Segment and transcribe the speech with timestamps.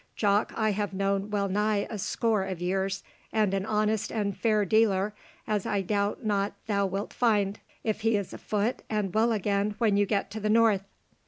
[0.15, 4.65] Jock I have known well nigh a score of years, and an honest and fair
[4.65, 5.13] dealer,
[5.45, 9.97] as I doubt not thou wilt find, if he is afoot and well again when
[9.97, 10.85] you get to the north.